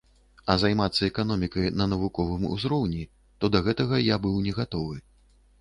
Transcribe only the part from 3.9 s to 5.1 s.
я быў негатовы.